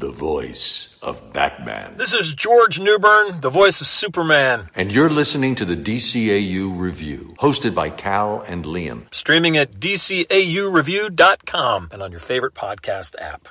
[0.00, 1.98] the voice of Batman.
[1.98, 4.70] This is George Newbern, the voice of Superman.
[4.74, 9.12] And you're listening to the DCAU Review, hosted by Cal and Liam.
[9.14, 13.48] Streaming at DCAUReview.com and on your favorite podcast app.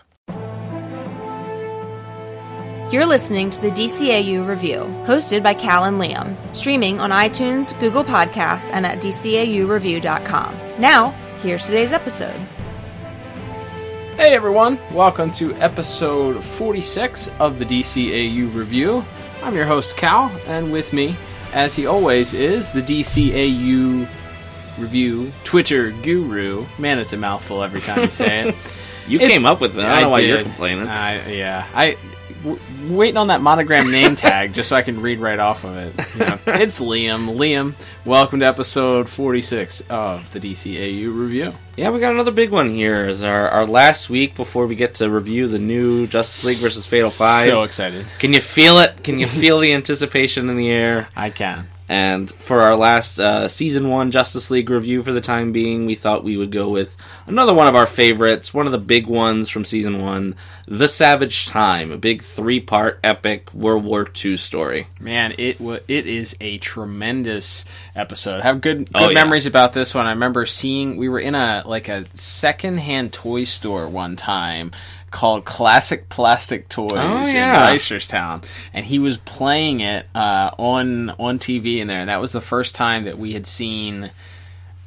[2.92, 8.04] You're listening to the DCAU Review, hosted by Cal and Liam, streaming on iTunes, Google
[8.04, 10.58] Podcasts, and at DCAUReview.com.
[10.80, 11.12] Now,
[11.44, 12.34] here's today's episode.
[14.20, 19.06] Hey everyone, welcome to episode 46 of the DCAU Review.
[19.42, 21.16] I'm your host Cal, and with me,
[21.54, 24.06] as he always is, the DCAU
[24.78, 26.66] Review Twitter guru.
[26.78, 28.56] Man, it's a mouthful every time you say it.
[29.08, 29.86] You came up with it.
[29.86, 30.48] I don't know why you're did.
[30.48, 30.90] complaining.
[30.90, 31.98] I, yeah, I
[32.44, 32.60] w-
[32.96, 35.94] waiting on that monogram name tag just so I can read right off of it.
[36.14, 37.36] You know, it's Liam.
[37.38, 37.74] Liam,
[38.06, 41.54] welcome to episode 46 of the DCAU Review.
[41.78, 43.08] yeah, we got another big one here.
[43.08, 46.86] Is our, our last week before we get to review the new Justice League versus
[46.86, 47.46] Fatal Five.
[47.46, 48.06] So excited.
[48.20, 49.04] Can you feel it?
[49.04, 51.08] Can you feel the anticipation in the air?
[51.16, 51.68] I can.
[51.92, 55.96] And for our last uh, season one Justice League review for the time being, we
[55.96, 56.96] thought we would go with
[57.26, 60.36] another one of our favorites, one of the big ones from season one,
[60.68, 64.86] The Savage Time, a big three part epic World War II story.
[65.00, 68.42] Man, it wa it is a tremendous episode.
[68.42, 69.14] I have good good Oh, yeah.
[69.16, 70.06] memories about this one.
[70.06, 74.72] I remember seeing we were in a like a secondhand toy store one time
[75.12, 77.70] called Classic Plastic Toys Oh, in yeah.
[77.72, 78.44] Reisterstown,
[78.74, 82.02] and he was playing it uh, on on TV in there.
[82.02, 84.12] And that was the first time that we had seen.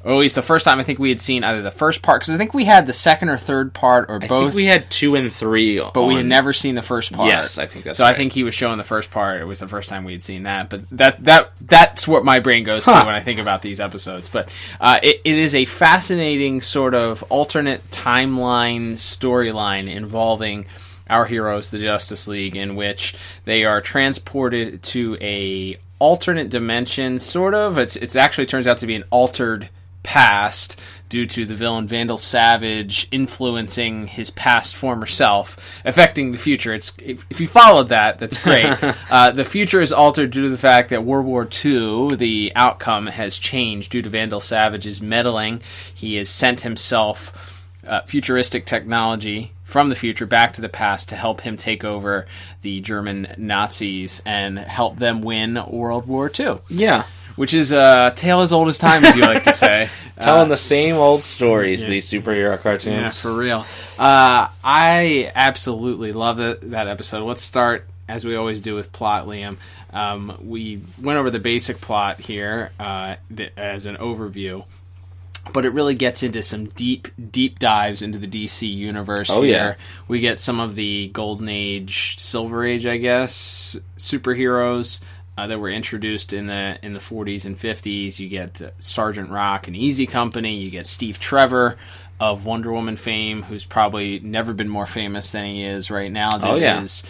[0.04, 2.20] Or at least the first time I think we had seen either the first part
[2.22, 4.46] because I think we had the second or third part or I both.
[4.46, 7.28] think we had two and three, But we had never seen the first part.
[7.28, 8.04] Yes, I think that's so.
[8.04, 9.40] I think he was showing the first part.
[9.40, 10.70] It was the first time we had seen that.
[10.70, 14.28] But that that that's what my brain goes to when I think about these episodes.
[14.28, 20.66] But uh, it, it is a fascinating sort of alternate timeline storyline involving
[21.08, 23.14] our heroes, the Justice League, in which
[23.44, 27.20] they are transported to a alternate dimension.
[27.20, 27.78] Sort of.
[27.78, 29.68] It's it's actually turns out to be an altered
[30.02, 36.72] past due to the villain Vandal Savage influencing his past former self, affecting the future.
[36.72, 38.76] It's if, if you followed that, that's great.
[39.10, 43.08] uh, the future is altered due to the fact that World War II, the outcome
[43.08, 45.60] has changed due to Vandal Savage's meddling.
[45.94, 47.52] He has sent himself
[47.86, 52.26] uh, futuristic technology from the future back to the past to help him take over
[52.60, 56.58] the German Nazis and help them win World War II.
[56.68, 57.04] Yeah.
[57.36, 59.88] Which is a tale as old as time, as you like to say.
[60.20, 62.94] Telling the same old stories, these superhero cartoons.
[62.94, 63.66] Yeah, for real.
[63.98, 67.24] Uh, I absolutely love the, that episode.
[67.26, 69.56] Let's start, as we always do, with plot, Liam.
[69.92, 74.64] Um, we went over the basic plot here uh, th- as an overview,
[75.52, 79.52] but it really gets into some deep, deep dives into the DC universe Oh, here.
[79.54, 79.74] yeah.
[80.06, 85.00] We get some of the Golden Age, Silver Age, I guess, superheroes.
[85.38, 88.18] Uh, that were introduced in the in the 40s and 50s.
[88.18, 90.56] You get uh, Sergeant Rock and Easy Company.
[90.56, 91.78] You get Steve Trevor
[92.20, 96.36] of Wonder Woman fame, who's probably never been more famous than he is right now.
[96.36, 96.80] Due Oh, yeah.
[96.82, 97.02] his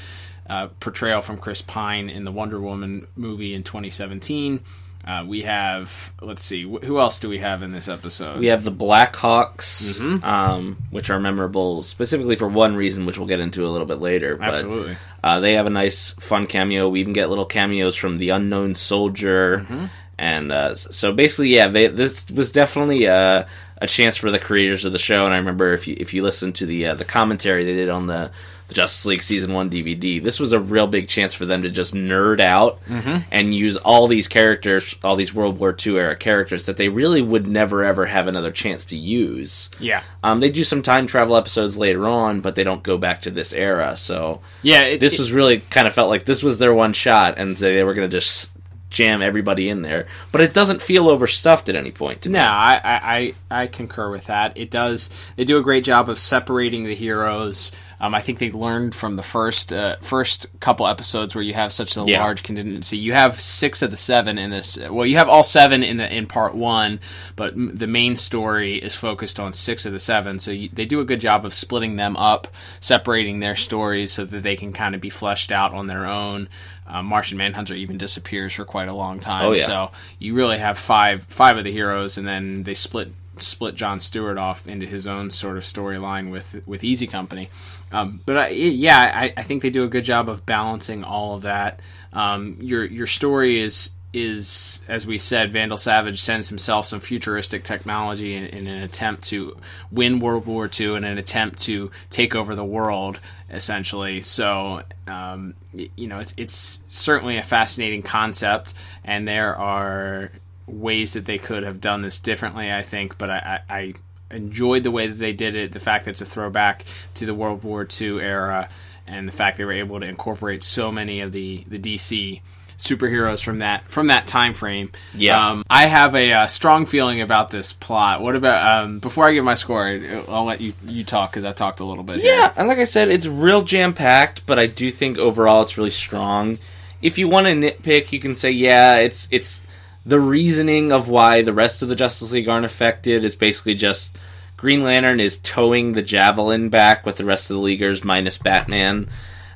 [0.48, 4.60] uh, portrayal from Chris Pine in the Wonder Woman movie in 2017.
[5.04, 8.38] Uh, we have, let's see, wh- who else do we have in this episode?
[8.38, 10.24] We have the Blackhawks, Mm-hmm.
[10.24, 13.98] um, which are memorable specifically for one reason, which we'll get into a little bit
[14.00, 14.36] later.
[14.36, 14.96] But, Absolutely.
[15.24, 16.88] uh, they have a nice, fun cameo.
[16.88, 19.84] We even get little cameos from the Unknown Soldier, Mm-hmm.
[20.18, 23.44] and uh, s- so basically, yeah, they, this was definitely uh,
[23.78, 25.24] a chance for the creators of the show.
[25.24, 27.88] And I remember if you if you listen to the uh, the commentary they did
[27.88, 28.30] on the
[28.72, 31.70] the Justice League season one DVD, this was a real big chance for them to
[31.70, 33.18] just nerd out Mm-hmm.
[33.30, 37.22] and use all these characters, all these World War II era characters that they really
[37.22, 39.70] would never ever have another chance to use.
[39.78, 40.02] yeah.
[40.22, 43.30] Um, they do some time travel episodes later on, but they don't go back to
[43.30, 43.96] this era.
[43.96, 46.92] So Yeah, it, this it- was really kind of felt like this was their one
[46.92, 48.50] shot, and they they were going to just
[48.90, 50.06] jam everybody in there.
[50.32, 52.28] But it doesn't feel overstuffed at any point to.
[52.28, 54.56] No, I, I I concur with that.
[54.58, 55.08] It does.
[55.36, 57.72] They do a great job of separating the heroes.
[58.02, 61.72] Um, I think they learned from the first uh, first couple episodes where you have
[61.72, 62.20] such a Yeah.
[62.20, 62.96] large contingency.
[62.98, 64.76] You have six of the seven in this.
[64.76, 66.98] Well, you have all seven in the in part one,
[67.36, 70.40] but m- the main story is focused on six of the seven.
[70.40, 72.48] So you, they do a good job of splitting them up,
[72.80, 76.48] separating their stories so that they can kind of be fleshed out on their own.
[76.88, 79.44] Uh, Martian Manhunter even disappears for quite a long time.
[79.46, 79.64] Oh, yeah.
[79.64, 84.00] So you really have five five of the heroes, and then they split split John
[84.00, 87.48] Stewart off into his own sort of storyline with with Easy Company.
[87.90, 91.34] Um, but I, yeah, I, I think they do a good job of balancing all
[91.34, 91.80] of that.
[92.12, 97.64] Um, your your story is is as we said, Vandal Savage sends himself some futuristic
[97.64, 99.56] technology in, in an attempt to
[99.90, 103.18] win World War II in an attempt to take over the world,
[103.50, 104.20] essentially.
[104.20, 108.74] So um, you know, it's it's certainly a fascinating concept,
[109.04, 110.30] and there are
[110.66, 113.94] ways that they could have done this differently, I think, but I, I, I
[114.30, 117.34] enjoyed the way that they did it, the fact that it's a throwback to the
[117.34, 118.68] World War II era,
[119.06, 122.40] and the fact they were able to incorporate so many of the, the DC
[122.78, 124.90] superheroes from that from that time frame.
[125.14, 125.50] Yeah.
[125.50, 128.20] um, I have a, uh strong feeling about this plot.
[128.20, 129.86] What about um, before I give my score?
[130.28, 132.20] I'll let you you talk because I talked a little bit.
[132.20, 132.34] here.
[132.34, 135.78] Yeah, and like I said, it's real jam packed, but I do think overall it's
[135.78, 136.58] really strong.
[137.00, 139.60] If you want to nitpick, you can say, yeah, it's it's
[140.04, 144.18] the reasoning of why the rest of the Justice League aren't affected is basically just
[144.56, 149.08] Green Lantern is towing the Javelin back with the rest of the Leaguers minus Batman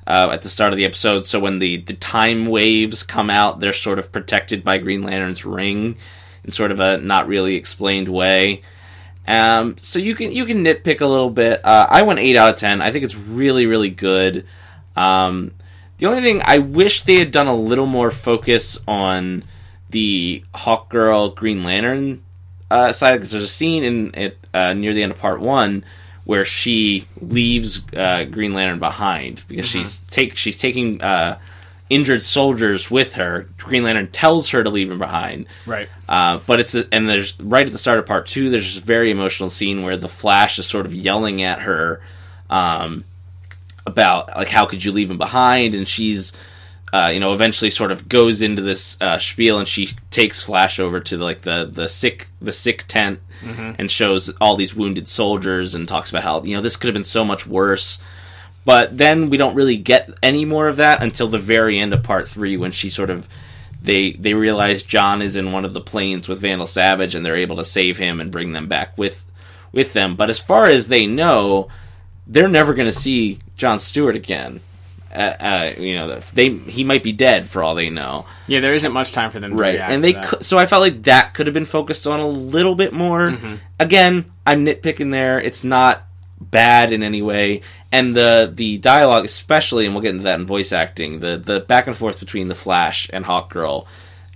[0.07, 1.27] uh, at the start of the episode.
[1.27, 5.45] So when the, the time waves come out, they're sort of protected by Green Lantern's
[5.45, 5.97] ring
[6.45, 8.63] in sort of a not really explained way.
[9.29, 11.65] Um, so you can you can nitpick a little bit.
[11.65, 12.81] Uh, I went eight out of ten.
[12.81, 14.47] I think it's really really good.
[14.95, 15.53] Um,
[15.99, 19.43] the only thing I wish they had done a little more focus on
[19.97, 22.23] the Hawk Girl Green Lantern
[22.71, 25.87] uh, side because there's a scene in it uh, near the end of part one
[26.25, 31.39] where she leaves uh, Green Lantern behind because she's take she's taking uh,
[31.89, 33.49] injured soldiers with her.
[33.57, 35.47] Green Lantern tells her to leave him behind.
[35.65, 35.89] Right.
[36.07, 38.51] Uh, but it's a, and there's right at the start of part two.
[38.51, 42.03] There's this very emotional scene where the Flash is sort of yelling at her
[42.51, 43.05] um,
[43.87, 46.35] about like how could you leave him behind, and she's
[46.93, 50.79] uh, you know eventually sort of goes into this uh, spiel, and she takes Flash
[50.79, 53.21] over to like the the sick the sick tent
[53.79, 56.95] and shows all these wounded soldiers and talks about how you know this could have
[56.95, 57.99] been so much worse.
[58.65, 62.03] But then we don't really get any more of that until the very end of
[62.03, 63.29] part three when she sort of
[63.83, 67.37] they they realize John is in one of the planes with Vandal Savage and they're
[67.37, 69.25] able to save him and bring them back with
[69.73, 70.17] with them.
[70.17, 71.69] But as far as they know,
[72.27, 74.61] they're never going to see John Stewart again.
[75.17, 78.75] Uh, uh, you know, they he might be dead for all they know, Yeah, there
[78.75, 79.79] isn't much time for them to right?
[79.79, 82.75] And they could, so I felt like that could have been focused on a little
[82.75, 83.31] bit more.
[83.31, 83.55] Mm-hmm.
[83.81, 85.41] Again, I'm nitpicking there.
[85.41, 86.07] It's not
[86.39, 90.47] bad in any way, and the the dialogue, especially, and we'll get into that in
[90.47, 91.21] voice acting.
[91.21, 93.87] The the back and forth between the Flash and Hawk Girl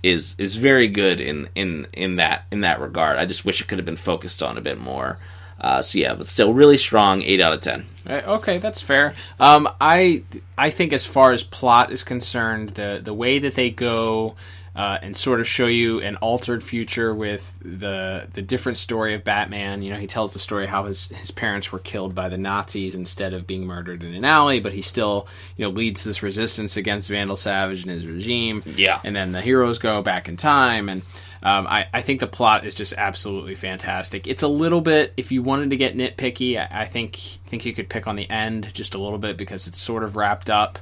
[0.03, 3.17] is is very good in in in that in that regard.
[3.17, 5.19] I just wish it could have been focused on a bit more.
[5.61, 7.21] Uh, so yeah, but still really strong.
[7.21, 7.85] Eight out of ten.
[8.07, 9.13] Uh, Okay, that's fair.
[9.39, 10.23] Um, I
[10.57, 14.35] I think as far as plot is concerned, the the way that they go
[14.75, 19.23] uh, and sort of show you an altered future with the the different story of
[19.23, 19.83] Batman.
[19.83, 22.95] You know, he tells the story how his his parents were killed by the Nazis
[22.95, 25.27] instead of being murdered in an alley, but he still
[25.57, 28.63] you know leads this resistance against Vandal Savage and his regime.
[28.65, 28.99] Yeah.
[29.03, 31.03] and then the heroes go back in time and.
[31.43, 34.27] Um, I, I think the plot is just absolutely fantastic.
[34.27, 37.15] It's a little bit, if you wanted to get nitpicky, I, I think
[37.45, 40.15] think you could pick on the end just a little bit because it's sort of
[40.15, 40.79] wrapped up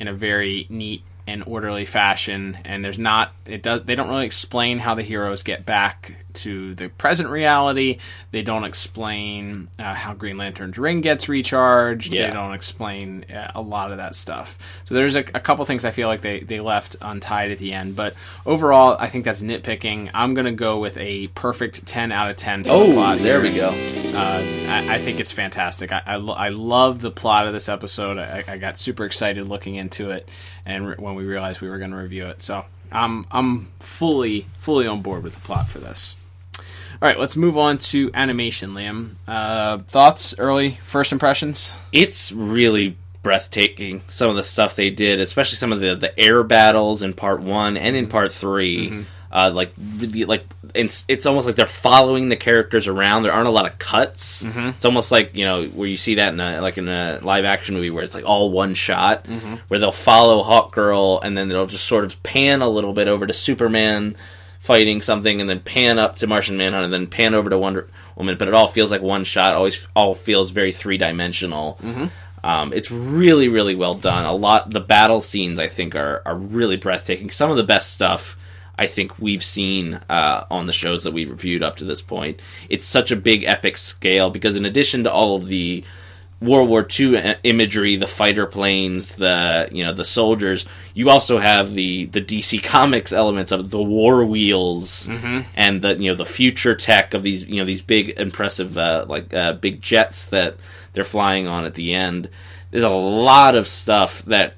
[0.00, 4.26] in a very neat and orderly fashion, and there's not it does they don't really
[4.26, 7.98] explain how the heroes get back to the present reality.
[8.30, 12.14] They don't explain uh, how Green Lantern's ring gets recharged.
[12.14, 12.28] Yeah.
[12.28, 14.58] They don't explain uh, a lot of that stuff.
[14.84, 17.72] So there's a, a couple things I feel like they, they left untied at the
[17.72, 17.96] end.
[17.96, 18.14] But
[18.46, 20.10] overall, I think that's nitpicking.
[20.14, 23.18] I'm going to go with a perfect 10 out of 10 for the plot.
[23.18, 23.68] Oh, there we go.
[24.12, 25.92] Uh, I, I think it's fantastic.
[25.92, 28.18] I, I, lo- I love the plot of this episode.
[28.18, 30.28] I, I got super excited looking into it,
[30.66, 34.46] and re- when we realized we were going to review it, so I'm I'm fully
[34.58, 36.16] fully on board with the plot for this.
[37.00, 39.12] All right, let's move on to animation, Liam.
[39.26, 41.74] Uh, thoughts, early first impressions?
[41.92, 46.42] it's really breathtaking some of the stuff they did especially some of the the air
[46.42, 50.44] battles in part one and in part 3 uh, like the, the- like
[50.74, 53.22] it's, it's almost like they're following the characters around.
[53.24, 54.42] There aren't a lot of cuts.
[54.44, 57.44] It's almost like you know where you see that in a like in a live
[57.44, 59.26] action movie where it's like all one shot
[59.68, 63.06] where they'll follow hawk girl and then they'll just sort of pan a little bit
[63.08, 64.16] over to superman
[64.60, 67.88] fighting something and then pan up to Martian Manhunt and then pan over to Wonder
[68.14, 69.54] Woman, but it all feels like one shot.
[69.54, 71.78] Always all feels very three dimensional.
[72.44, 74.24] Um, it's really, really well done.
[74.24, 77.30] A lot the battle scenes I think are are really breathtaking.
[77.30, 78.36] Some of the best stuff
[78.78, 82.40] I think we've seen uh, on the shows that we've reviewed up to this point.
[82.70, 85.84] It's such a big epic scale because in addition to all of the
[86.40, 90.64] World War II imagery, the fighter planes, the you know the soldiers.
[90.94, 95.06] You also have the the DC Comics elements of the war wheels
[95.54, 99.04] and the you know the future tech of these you know these big impressive uh,
[99.08, 100.56] like uh, big jets that
[100.94, 102.30] they're flying on at the end.
[102.70, 104.54] There's a lot of stuff that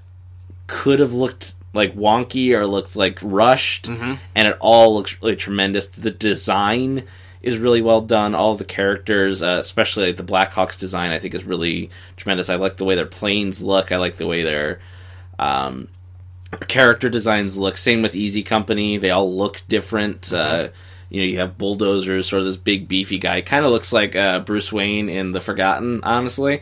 [0.69, 3.89] could have looked like wonky or looked like rushed,
[4.37, 5.87] and it all looks really tremendous.
[5.89, 7.05] The design
[7.43, 8.35] is really well done.
[8.35, 12.49] All the characters, uh, especially like the Blackhawks design, I think is really tremendous.
[12.49, 13.93] I like the way their planes look.
[13.93, 14.81] I like the way their
[15.39, 15.89] um,
[16.69, 17.77] character designs look.
[17.77, 20.33] Same with Easy Company; they all look different.
[20.33, 20.69] Uh,
[21.11, 23.43] you know, you have bulldozers, sort of this big beefy guy.
[23.43, 26.61] Kind of looks like uh, Bruce Wayne in The Forgotten, honestly.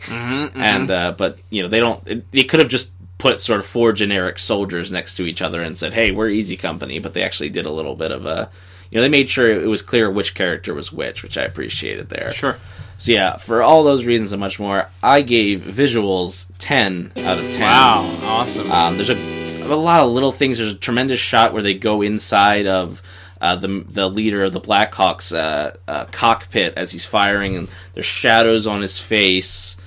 [0.55, 2.05] And uh, but you know, they don't.
[2.07, 5.61] It, they could have just put sort of four generic soldiers next to each other
[5.61, 8.49] and said, "Hey, we're Easy Company," but they actually did a little bit of a.
[8.91, 12.09] You know, they made sure it was clear which character was which, which I appreciated
[12.09, 12.31] there.
[12.31, 12.57] Sure.
[12.97, 17.51] So yeah, for all those reasons and much more, I gave visuals ten out of
[17.53, 17.61] ten.
[17.61, 18.71] Wow, awesome.
[18.71, 20.59] Um, there's a, a lot of little things.
[20.59, 23.01] There's a tremendous shot where they go inside of
[23.39, 28.05] uh, the the leader of the Blackhawks uh, uh, cockpit as he's firing, and there's
[28.05, 29.77] shadows on his face.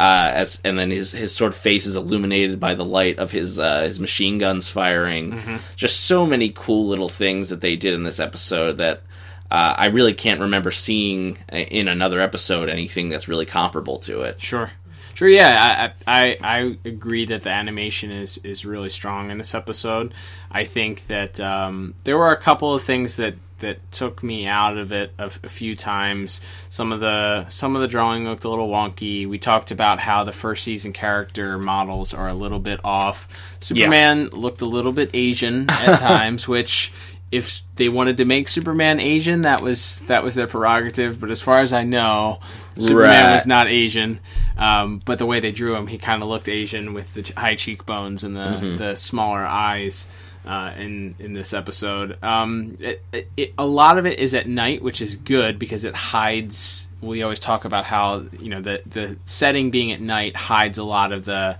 [0.00, 3.30] Uh, as and then his his sort of face is illuminated by the light of
[3.30, 5.60] his uh, his machine guns firing.
[5.76, 9.02] Just so many cool little things that they did in this episode that
[9.50, 14.40] uh, I really can't remember seeing in another episode anything that's really comparable to it.
[14.40, 14.70] Sure.
[15.12, 15.28] Sure.
[15.28, 20.14] Yeah, I, I I agree that the animation is is really strong in this episode.
[20.50, 24.76] I think that um, there were a couple of things that that took me out
[24.76, 26.40] of it a, a few times.
[26.68, 29.28] Some of the some of the drawing looked a little wonky.
[29.28, 33.28] We talked about how the first season character models are a little bit off.
[33.60, 36.92] Superman looked a little bit Asian at times, which
[37.32, 41.20] if they wanted to make Superman Asian, that was that was their prerogative.
[41.20, 42.40] But as far as I know,
[42.76, 43.32] Superman Right.
[43.34, 44.18] was not Asian.
[44.58, 47.54] Um, but the way they drew him, he kind of looked Asian with the high
[47.54, 48.76] cheekbones and the Mm-hmm.
[48.78, 50.08] the smaller eyes.
[50.42, 54.48] Uh, in in this episode, um, it, it, it, a lot of it is at
[54.48, 56.88] night, which is good because it hides.
[57.02, 60.82] We always talk about how you know the the setting being at night hides a
[60.82, 61.58] lot of the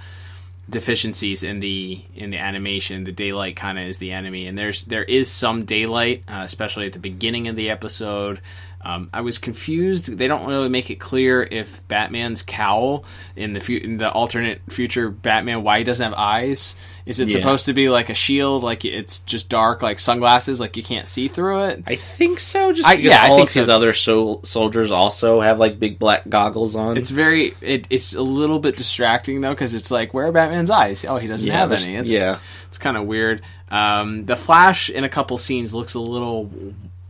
[0.71, 3.05] deficiencies in the in the animation.
[3.05, 6.87] The daylight kind of is the enemy, and there's there is some daylight, uh, especially
[6.87, 8.41] at the beginning of the episode.
[8.83, 10.17] Um, I was confused.
[10.17, 13.05] They don't really make it clear if Batman's cowl
[13.37, 16.75] in the fu- in the alternate future Batman why he doesn't have eyes.
[17.05, 17.35] Is it Yeah.
[17.41, 21.07] supposed to be like a shield, like it's just dark, like sunglasses, like you can't
[21.07, 21.83] see through it?
[21.87, 22.73] I think so.
[22.73, 23.75] Just I- yeah, I think of his so.
[23.75, 26.97] other sol- soldiers also have like big black goggles on.
[26.97, 30.71] It's very it, it's a little bit distracting though because it's like where are Batman's
[30.71, 31.05] eyes?
[31.05, 31.97] Oh, he doesn't yeah, have any.
[31.97, 32.39] It's, yeah.
[32.69, 33.43] it's kind of weird.
[33.71, 36.51] Um, the Flash in a couple scenes looks a little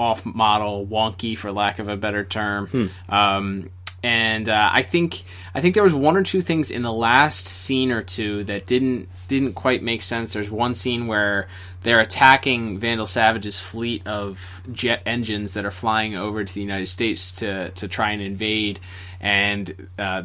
[0.01, 2.91] off model, wonky for lack of a better term.
[3.09, 3.71] Um,
[4.03, 5.23] and uh, I think
[5.55, 8.67] I think there was one or two things in the last scene or two that
[8.67, 10.33] didn't didn't quite make sense.
[10.33, 11.49] There's one scene where
[11.83, 16.87] they're attacking Vandal Savage's fleet of jet engines that are flying over to the United
[16.89, 18.81] States to to try and invade,
[19.21, 20.23] and uh,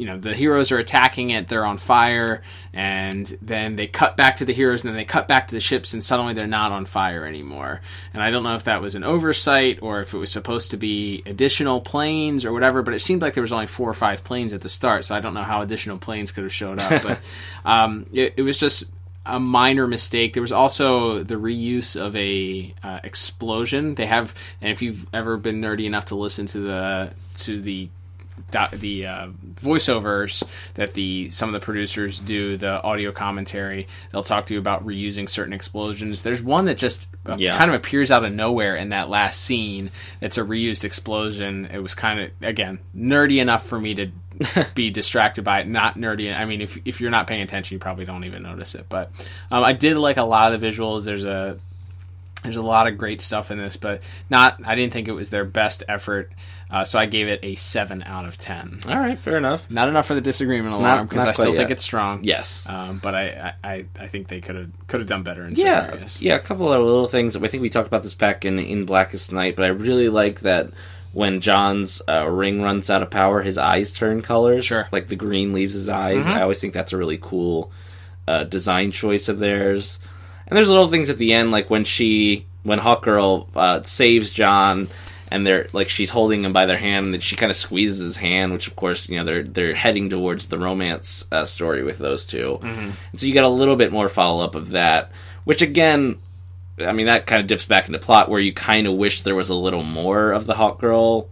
[0.00, 2.42] you know the heroes are attacking it they're on fire
[2.72, 5.60] and then they cut back to the heroes and then they cut back to the
[5.60, 7.82] ships and suddenly they're not on fire anymore
[8.14, 10.78] and i don't know if that was an oversight or if it was supposed to
[10.78, 14.24] be additional planes or whatever but it seemed like there was only four or five
[14.24, 17.02] planes at the start so i don't know how additional planes could have showed up
[17.02, 17.20] but
[17.66, 18.84] um, it, it was just
[19.26, 20.32] a minor mistake.
[20.32, 23.94] There was also the reuse of a uh, explosion.
[23.94, 27.90] They have, and if you've ever been nerdy enough to listen to the to the
[28.72, 29.28] the uh,
[29.62, 30.42] voiceovers
[30.74, 34.86] that the some of the producers do, the audio commentary, they'll talk to you about
[34.86, 36.22] reusing certain explosions.
[36.22, 37.56] There's one that just uh, Yeah.
[37.56, 39.90] kind of appears out of nowhere in that last scene.
[40.20, 41.66] It's a reused explosion.
[41.72, 44.10] It was kind of again nerdy enough for me to
[44.74, 45.68] be distracted by it.
[45.68, 46.34] Not nerdy.
[46.34, 48.86] I mean, if if you're not paying attention, you probably don't even notice it.
[48.88, 49.10] But
[49.50, 51.04] um, I did like a lot of the visuals.
[51.04, 51.58] There's a
[52.42, 54.60] there's a lot of great stuff in this, but not.
[54.64, 56.32] I didn't think it was their best effort,
[56.70, 58.80] uh, so I gave it a seven out of ten.
[58.88, 59.70] All right, fair enough.
[59.70, 62.20] Not enough for the disagreement alarm because I still quite think it's strong.
[62.22, 62.66] Yes.
[62.68, 65.80] um, but I, I, I- think they could have could have done better in yeah,
[65.82, 66.20] certain areas.
[66.22, 66.34] yeah.
[66.36, 67.36] A couple of little things.
[67.36, 70.40] I think we talked about this back in in Blackest Night, but I really like
[70.40, 70.70] that
[71.12, 74.64] when John's uh, ring runs out of power, his eyes turn colors.
[74.64, 74.88] Sure.
[74.92, 76.26] like the green leaves his eyes.
[76.26, 77.70] I always think that's a really cool
[78.28, 79.98] uh, design choice of theirs.
[80.50, 84.88] And there's little things at the end, like when she, when Hawkgirl uh, saves John,
[85.30, 88.00] and they're like she's holding him by their hand, and then she kind of squeezes
[88.00, 91.84] his hand, which of course you know they're they're heading towards the romance uh, story
[91.84, 95.12] with those 2 and so you get a little bit more follow up of that,
[95.44, 96.18] which again.
[96.78, 99.34] I mean that kind of dips back into plot where you kind of wish there
[99.34, 101.28] was a little more of the hawk girl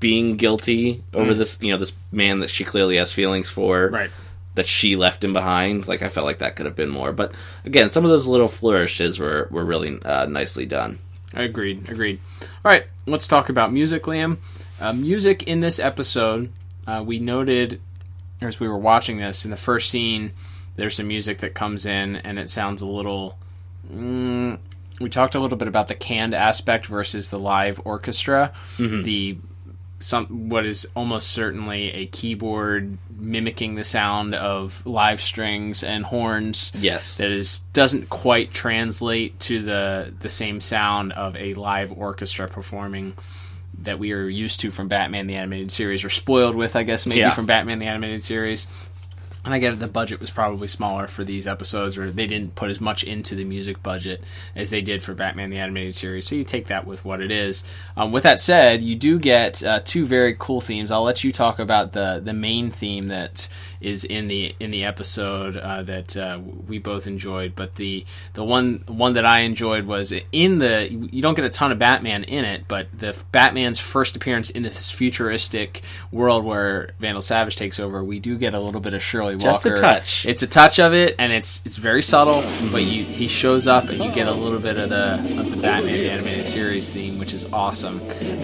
[0.00, 4.10] being guilty over this you know this man that she clearly has feelings for Right.
[4.56, 7.32] That she left him behind like i felt like that could have been more but
[7.64, 10.98] again some of those little flourishes were were really uh, nicely done
[11.34, 11.88] I Agreed.
[11.90, 12.20] Agreed.
[12.40, 14.38] All right, let's talk about music, Liam.
[14.80, 16.50] Uh, music in this episode,
[16.86, 17.80] uh, we noted
[18.40, 20.32] as we were watching this in the first scene.
[20.76, 23.38] There's some music that comes in, and it sounds a little.
[23.92, 24.58] Mm,
[25.00, 28.52] we talked a little bit about the canned aspect versus the live orchestra.
[28.78, 29.38] The
[29.98, 36.70] some what is almost certainly a keyboard mimicking the sound of live strings and horns
[36.74, 37.16] Yes.
[37.16, 43.14] that is doesn't quite translate to the the same sound of a live orchestra performing
[43.82, 47.06] that we are used to from Batman the animated series or spoiled with I guess
[47.06, 47.30] maybe Yeah.
[47.30, 48.66] from Batman the animated series
[49.46, 52.56] and I get it, the budget was probably smaller for these episodes, or they didn't
[52.56, 54.20] put as much into the music budget
[54.56, 56.26] as they did for Batman the Animated Series.
[56.26, 57.62] So you take that with what it is.
[57.96, 60.90] Um, with that said, you do get uh, two very cool themes.
[60.90, 63.48] I'll let you talk about the the main theme that
[63.80, 67.54] is in the in the episode uh, that uh, we both enjoyed.
[67.56, 68.04] But the
[68.34, 71.78] the one one that I enjoyed was in the you don't get a ton of
[71.78, 77.56] Batman in it, but the Batman's first appearance in this futuristic world where Vandal Savage
[77.56, 79.48] takes over, we do get a little bit of Shirley Walker.
[79.50, 79.82] Just a Walker.
[79.82, 80.26] touch.
[80.26, 82.42] It's a touch of it, and it's it's very subtle.
[82.70, 85.56] But you he shows up, and you get a little bit of the of the
[85.56, 88.00] Batman the animated series theme, which is awesome.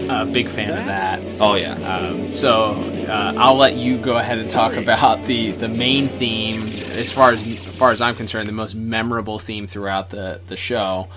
[0.09, 1.19] Uh, big fan of that.
[1.39, 2.71] oh yeah Um, so
[3.07, 6.61] uh, I'll let you go ahead and talk about the, the main theme.
[6.97, 10.55] As far as, as far as I'm concerned, the most memorable theme throughout the, the
[10.55, 11.07] show,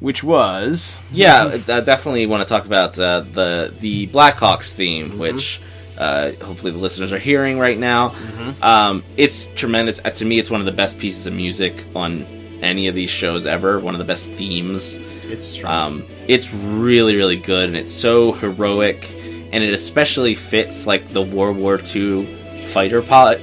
[0.00, 5.60] which was yeah I definitely want to talk about uh, the the blackhawks theme which
[5.98, 8.14] uh, hopefully the listeners are hearing right now
[8.62, 12.24] um, it's tremendous Uh, to me it's one of the best pieces of music on
[12.62, 14.98] any of these shows ever one of the best themes
[15.30, 15.62] it's.
[15.64, 19.08] Um, it's really, really good, and it's so heroic,
[19.52, 22.26] and it especially fits like the World War II
[22.70, 23.40] fighter pilot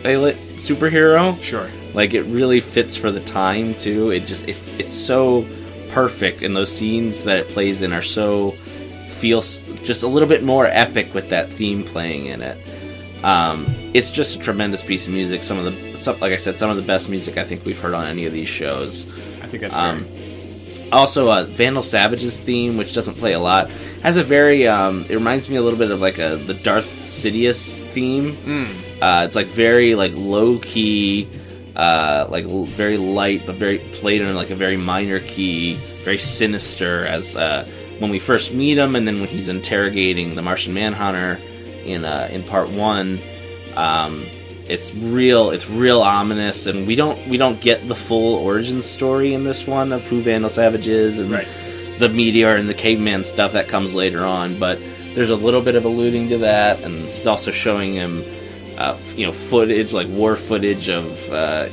[0.57, 1.41] superhero.
[1.43, 1.69] sure.
[1.93, 4.12] Like it really fits for the time too.
[4.12, 5.46] It just it, it's so
[5.89, 10.43] perfect, and those scenes that it plays in are so feels just a little bit
[10.43, 12.58] more epic with that theme playing in it.
[13.23, 15.41] Um, it's just a tremendous piece of music.
[15.41, 17.80] Some of the, some, like I said, some of the best music I think we've
[17.80, 19.08] heard on any of these shows.
[19.41, 20.89] I think that's Um, fair.
[20.91, 23.69] Also, uh, Vandal Savage's theme, which doesn't play a lot,
[24.04, 24.67] has a very.
[24.67, 28.36] Um, it reminds me a little bit of like a the Darth Sidious theme.
[29.01, 31.27] Uh, it's like very like low key,
[31.75, 36.17] uh, like l- very light, but very played in like a very minor key, very
[36.17, 37.05] sinister.
[37.05, 37.67] As uh,
[37.99, 41.39] when we first meet him, and then when he's interrogating the Martian Manhunter
[41.86, 43.19] in uh, in part one.
[43.75, 44.25] Um,
[44.69, 49.33] it's real it's real ominous and we don't we don't get the full origin story
[49.33, 51.47] in this one of who Vandal Savage is and Right.
[51.99, 54.77] the meteor and the caveman stuff that comes later on but
[55.13, 58.21] there's a little bit of alluding to that and he's also showing him
[58.77, 61.67] uh, you know footage like war footage of uh,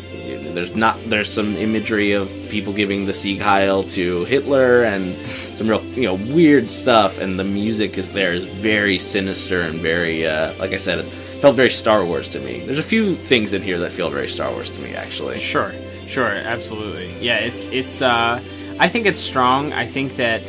[0.55, 5.15] there's not there's some imagery of people giving the Sieg Heil to Hitler and
[5.57, 9.79] some real you know weird stuff and the music is there is very sinister and
[9.79, 11.05] very uh, like I said it
[11.45, 12.61] felt very Star Wars to me.
[12.61, 15.39] There's a few things in here that feel very Star Wars to me actually.
[15.39, 15.75] Sure,
[16.07, 17.13] sure, absolutely.
[17.21, 18.01] Yeah, it's it's.
[18.01, 18.43] Uh,
[18.81, 19.73] I think it's strong.
[19.73, 20.41] I think that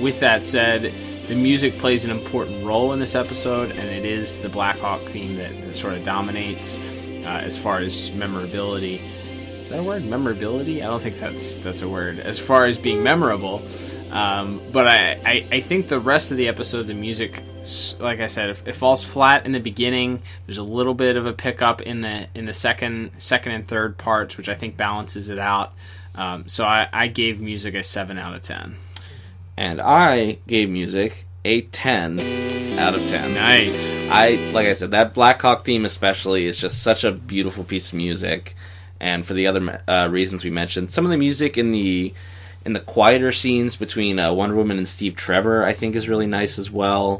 [0.00, 0.92] with that said,
[1.28, 5.00] the music plays an important role in this episode, and it is the Black Hawk
[5.02, 8.96] theme that, that sort of dominates uh, as far as memorability.
[8.96, 10.04] Is that a word?
[10.04, 10.82] Memorability?
[10.82, 12.18] I don't think that's that's a word.
[12.18, 13.62] As far as being memorable,
[14.12, 17.42] um, but I, I I think the rest of the episode, the music,
[17.98, 20.22] like I said, it, it falls flat in the beginning.
[20.46, 23.96] There's a little bit of a pickup in the in the second second and third
[23.96, 25.72] parts, which I think balances it out.
[26.14, 28.76] Um, so I, I gave music a seven out of ten.
[29.56, 32.18] And I gave music a 10
[32.78, 33.34] out of 10.
[33.34, 34.10] Nice.
[34.10, 37.88] I like I said that Black Hawk theme especially is just such a beautiful piece
[37.88, 38.56] of music,
[39.00, 42.12] and for the other uh, reasons we mentioned, some of the music in the
[42.64, 46.26] in the quieter scenes between uh, Wonder Woman and Steve Trevor, I think, is really
[46.26, 47.18] nice as well.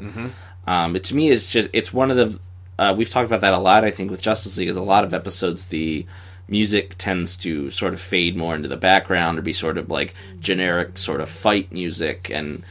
[0.66, 2.38] Um, but to me, it's just it's one of the
[2.78, 3.84] uh, we've talked about that a lot.
[3.84, 6.06] I think with Justice League, is a lot of episodes the
[6.48, 10.14] music tends to sort of fade more into the background or be sort of like
[10.40, 12.62] generic sort of fight music and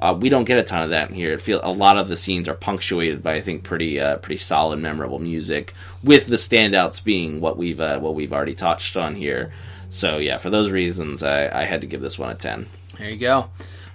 [0.00, 1.32] uh, we don't get a ton of that here.
[1.32, 4.36] It feel a lot of the scenes are punctuated by I think pretty uh, pretty
[4.36, 9.16] solid, memorable music, with the standouts being what we've uh, what we've already touched on
[9.16, 9.52] here.
[9.88, 12.66] So yeah, for those reasons, I, I had to give this one a ten.
[12.96, 13.50] There you go.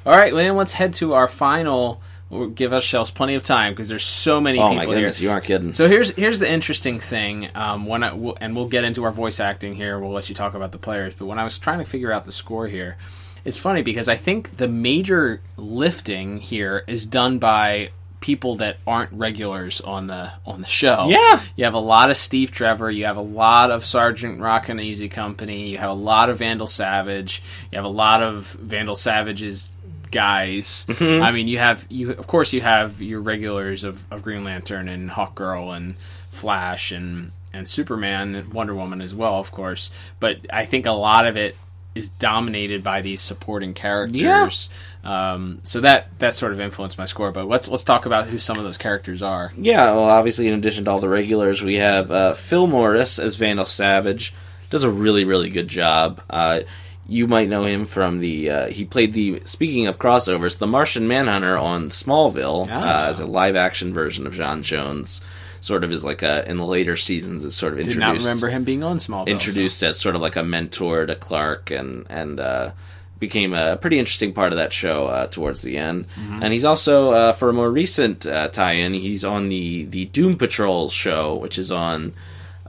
[0.06, 3.90] All right, Liam, let's head to our final We'll give ourselves plenty of time because
[3.90, 5.28] there's so many Oh people my goodness, here.
[5.28, 5.74] you aren't kidding.
[5.74, 7.50] So here's here's the interesting thing.
[7.54, 10.00] Um, when I we'll, and we'll get into our voice acting here.
[10.00, 11.14] We'll let you talk about the players.
[11.16, 12.98] But when I was trying to figure out the score here,
[13.46, 19.12] it's funny because I think the major lifting here is done by people that aren't
[19.12, 21.08] regulars on the on the show.
[21.10, 21.42] Yeah.
[21.58, 22.90] you have a lot of Steve Trevor.
[22.90, 25.70] You have a lot of Sergeant Rock and Easy Company.
[25.72, 27.44] You have a lot of Vandal Savage.
[27.72, 29.72] You have a lot of Vandal Savage's
[30.14, 30.86] guys.
[31.02, 34.88] I mean, you have you of course you have your regulars of, of Green Lantern
[34.88, 35.96] and Hawkgirl and
[36.30, 39.92] Flash and and Superman and Wonder Woman as well, of course.
[40.20, 41.56] But I think a lot of it
[41.96, 44.70] is dominated by these supporting characters.
[45.04, 47.32] Um, so that that sort of influenced my score.
[47.32, 49.52] But let's let's talk about who some of those characters are.
[49.58, 53.36] Yeah, well, obviously, in addition to all the regulars, we have uh, Phil Morris as
[53.36, 54.34] Vandal Savage.
[54.70, 56.22] Does a really, really good job.
[56.30, 56.62] Uh,
[57.08, 58.50] you might know him from the.
[58.50, 59.42] Uh, he played the.
[59.46, 63.06] Speaking of crossovers, the Martian Manhunter on Smallville Ah.
[63.06, 65.22] uh, as a live action version of J'onn J'onzz.
[65.62, 67.46] Sort of is like a in the later seasons.
[67.46, 69.28] It's sort of Did introduced not remember him being on Smallville.
[69.28, 72.72] introduced as sort of like a mentor to Clark and and uh,
[73.20, 76.06] became a pretty interesting part of that show uh, towards the end.
[76.42, 80.36] And he's also uh, for a more recent uh, tie-in, he's on the the Doom
[80.38, 82.14] Patrol show, which is on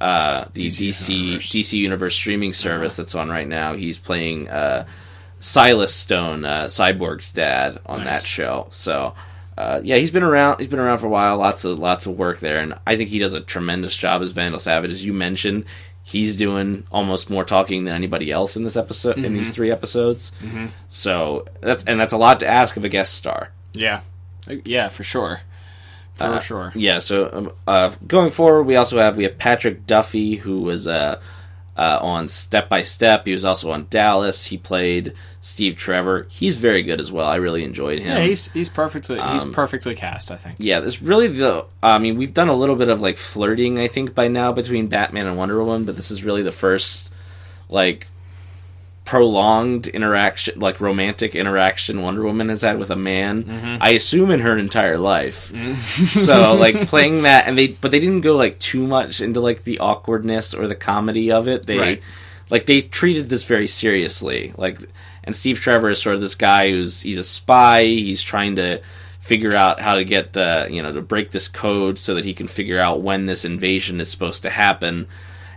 [0.04, 1.72] uh, the DC DC Universe.
[1.72, 3.74] Universe, streaming service that's on right now.
[3.74, 4.86] He's playing uh,
[5.40, 8.22] Silas Stone, uh, Cyborg's dad, on Nice.
[8.22, 8.68] that show.
[8.70, 9.14] So.
[9.56, 10.58] Uh, yeah, he's been around.
[10.58, 11.36] He's been around for a while.
[11.38, 14.32] Lots of lots of work there, and I think he does a tremendous job as
[14.32, 14.90] Vandal Savage.
[14.90, 15.66] As you mentioned,
[16.02, 19.16] he's doing almost more talking than anybody else in this episode.
[19.16, 20.32] In these three episodes,
[20.88, 23.50] so that's and that's a lot to ask of a guest star.
[23.74, 24.00] Yeah,
[24.64, 25.42] yeah, for sure,
[26.14, 26.72] for Uh, sure.
[26.74, 26.98] Yeah.
[26.98, 31.20] So um, uh, going forward, we also have we have Patrick Duffy, who was uh,
[31.76, 33.26] uh, on Step by Step.
[33.26, 34.46] He was also on Dallas.
[34.46, 36.26] He played Steve Trevor.
[36.30, 37.26] He's very good as well.
[37.26, 38.16] I really enjoyed him.
[38.16, 40.30] Yeah, he's he's perfectly he's Um, perfectly cast.
[40.30, 40.56] I think.
[40.58, 41.66] yeah, this really the.
[41.82, 44.86] I mean, we've done a little bit of like flirting, I think, by now between
[44.86, 47.12] Batman and Wonder Woman, but this is really the first
[47.68, 48.06] like
[49.04, 53.44] prolonged interaction, like romantic interaction Wonder Woman has had with a man.
[53.44, 53.76] Mm-hmm.
[53.80, 55.52] I assume in her entire life.
[56.08, 59.64] so like playing that, and they but they didn't go like too much into like
[59.64, 61.66] the awkwardness or the comedy of it.
[61.66, 62.02] They Right.
[62.50, 64.54] like they treated this very seriously.
[64.56, 64.78] Like,
[65.22, 67.84] and Steve Trevor is sort of this guy who's he's a spy.
[67.84, 68.80] He's trying to
[69.20, 72.32] figure out how to get the you know to break this code so that he
[72.34, 75.06] can figure out when this invasion is supposed to happen.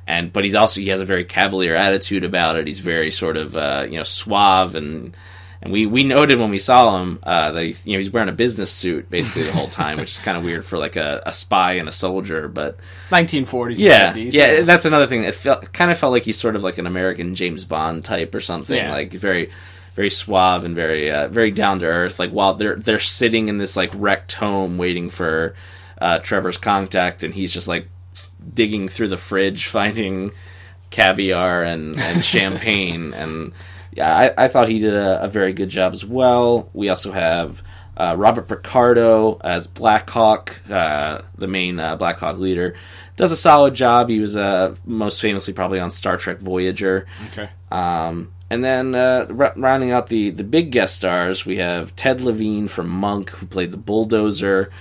[0.08, 2.66] And but he's also he has a very cavalier attitude about it.
[2.66, 5.16] He's very sort of uh, you know suave and.
[5.60, 8.30] And we, we noted when we saw him uh, that he's you know he's wearing
[8.30, 11.24] a business suit basically the whole time, which is kind of weird for like a,
[11.26, 12.48] a spy and a soldier.
[12.48, 12.78] But
[13.10, 13.80] 1940s.
[13.80, 15.24] yeah, and 50s, yeah, that's another thing.
[15.24, 18.36] It felt kind of felt like he's sort of like an American James Bond type
[18.36, 18.78] or something.
[18.78, 18.92] Yeah.
[18.92, 19.50] Like very,
[19.96, 22.20] very suave and very, uh, very down to earth.
[22.20, 25.56] Like while they're they're sitting in this like wrecked home waiting for
[26.00, 27.88] uh, Trevor's contact, and he's just like
[28.54, 30.32] digging through the fridge finding
[30.90, 33.52] caviar and, and champagne and
[33.92, 36.70] yeah I, I thought he did a, a very good job as well.
[36.74, 37.62] We also have
[37.98, 42.76] uh, robert picardo as blackhawk uh, the main uh, blackhawk leader.
[43.16, 44.10] Does a solid job.
[44.10, 47.08] He was uh, most famously probably on star trek voyager.
[47.32, 47.50] Okay.
[47.72, 52.22] um, and then uh, r- rounding out the, the big guest stars, we have Ted
[52.22, 54.72] Levine from Monk, who played the bulldozer,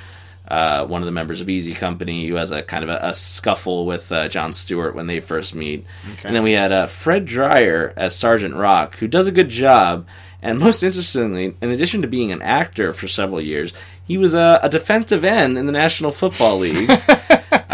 [0.48, 3.14] uh, one of the members of Easy Company, who has a kind of a, a
[3.14, 5.84] scuffle with uh, John Stewart when they first meet.
[6.26, 10.06] And then we had uh, Fred Dryer as Sergeant Rock, who does a good job.
[10.42, 13.72] And most interestingly, in addition to being an actor for several years,
[14.04, 16.90] he was a, a defensive end in the National Football League.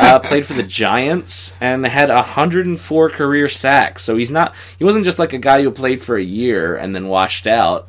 [0.03, 4.03] uh, played for the Giants and had 104 career sacks.
[4.03, 6.95] So he's not he wasn't just like a guy who played for a year and
[6.95, 7.89] then washed out.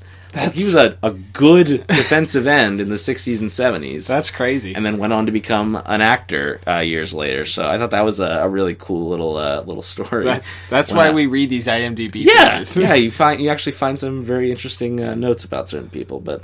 [0.54, 4.08] He was a, a good defensive end in the 60s and 70s.
[4.08, 4.74] That's crazy.
[4.76, 7.46] and then went on to become an actor uh, years later.
[7.46, 10.26] So I thought that was a, a really cool little uh, little story.
[10.26, 12.16] that's that's When why I- we read these IMDb.
[12.26, 12.78] yeah, pages.
[12.78, 12.94] yeah.
[13.04, 16.20] You find you actually find some very interesting uh, notes about certain people.
[16.20, 16.42] But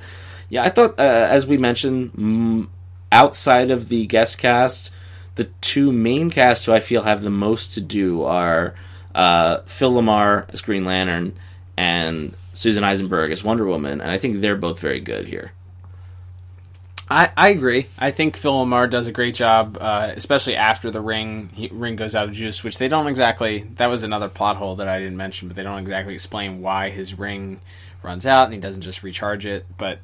[0.50, 2.68] yeah, I thought uh, as we mentioned, mm,
[3.12, 4.92] outside of the guest cast,
[5.36, 8.76] the two main cast who I feel have the most to do are
[9.16, 11.36] uh, Phil LaMarr as Green Lantern
[11.78, 15.54] and Susan Eisenberg as Wonder Woman, and I think they're both very good here.
[17.10, 17.88] I, I agree.
[17.98, 21.96] I think Phil LaMarr does a great job, uh, especially after the ring he, ring
[21.96, 23.66] goes out of juice, which they don't exactly.
[23.76, 26.90] That was another plot hole that I didn't mention, but they don't exactly explain why
[26.90, 27.62] his ring
[28.02, 29.66] runs out and he doesn't just recharge it.
[29.78, 30.00] But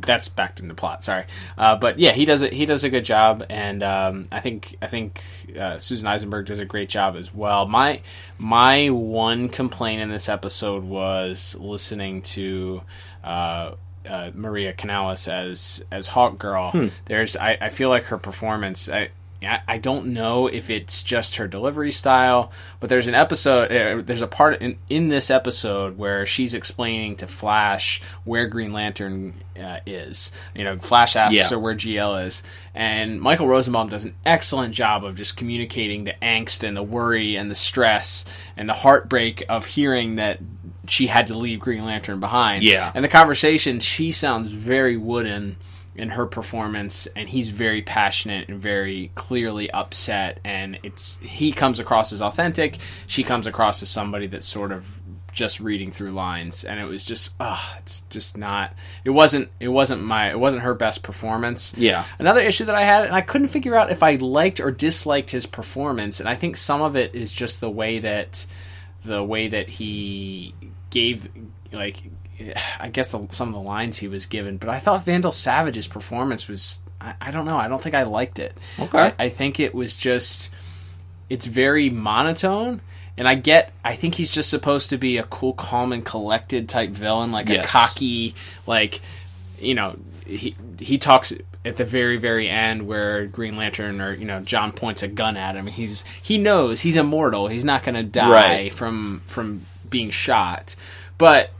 [0.00, 1.04] that's backed into plot.
[1.04, 1.24] Sorry,
[1.56, 2.52] uh, but yeah, he does it.
[2.52, 5.22] He does a good job, and um, I think I think
[5.58, 7.66] uh, Susan Eisenberg does a great job as well.
[7.66, 8.02] My
[8.38, 12.82] my one complaint in this episode was listening to.
[13.22, 13.74] Uh,
[14.08, 16.70] uh, Maria Canales as as Hawk Girl.
[16.70, 16.88] Hmm.
[17.04, 18.88] There's I, I feel like her performance.
[18.88, 19.10] I,
[19.42, 23.70] I I don't know if it's just her delivery style, but there's an episode.
[23.72, 28.72] Uh, there's a part in, in this episode where she's explaining to Flash where Green
[28.72, 30.32] Lantern uh, is.
[30.54, 31.48] You know, Flash asks Yeah.
[31.48, 32.42] her where GL is,
[32.74, 37.36] and Michael Rosenbaum does an excellent job of just communicating the angst and the worry
[37.36, 38.24] and the stress
[38.56, 40.38] and the heartbreak of hearing that
[40.88, 42.64] she had to leave Green Lantern behind.
[42.64, 42.90] Yeah.
[42.94, 45.56] And the conversation, she sounds very wooden
[45.98, 51.78] in her performance and he's very passionate and very clearly upset and it's he comes
[51.80, 54.86] across as authentic she comes across as somebody that's sort of
[55.32, 58.72] just reading through lines and it was just ah it's just not
[59.04, 62.04] it wasn't it wasn't my it wasn't her best performance Yeah.
[62.18, 65.30] another issue that i had and i couldn't figure out if i liked or disliked
[65.30, 68.46] his performance and i think some of it is just the way that
[69.04, 70.54] the way that he
[70.90, 71.28] gave
[71.72, 72.02] like
[72.80, 75.86] I guess the, some of the lines he was given, but I thought Vandal Savage's
[75.86, 78.56] performance was I, I don't know I don't think I liked it.
[78.78, 78.98] Okay.
[79.18, 80.50] I, I think it was just
[81.28, 82.80] it's very monotone.
[83.16, 86.68] And I get, I think he's just supposed to be a cool, calm, and collected
[86.68, 89.00] type villain, like a cocky, like,
[89.58, 91.32] you know, he he talks
[91.64, 95.36] at the very, very end where Green Lantern or you know John points a gun
[95.36, 95.66] at him.
[95.66, 97.48] He's he knows he's immortal.
[97.48, 98.72] He's not going to die Right.
[98.72, 100.76] from from being shot,
[101.18, 101.50] but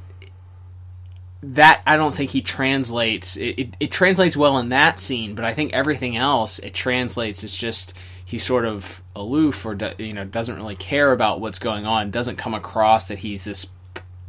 [1.42, 3.36] that I don't think he translates.
[3.36, 7.44] It, it, it translates well in that scene, but I think everything else it translates.
[7.44, 11.86] It's just he's sort of aloof or you know doesn't really care about what's going
[11.86, 12.10] on.
[12.10, 13.66] Doesn't come across that he's this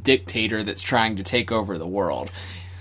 [0.02, 2.32] dictator that's trying to take over the world.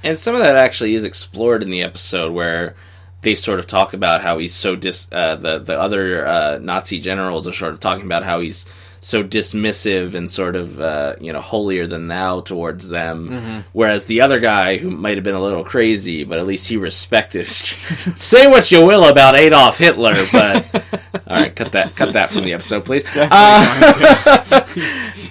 [0.02, 2.76] And some of that actually is explored in the episode where
[3.22, 5.08] they sort of talk about how he's so dis.
[5.10, 8.66] Uh, the the other uh, Nazi generals are sort of talking about how he's
[9.00, 14.20] so dismissive and sort of uh, you know holier than thou towards them, whereas the
[14.20, 17.48] other guy who might have been a little crazy, but at least he respected.
[18.16, 20.74] Say what you will about Adolf Hitler, but
[21.26, 23.04] all right, cut that cut that from the episode, please.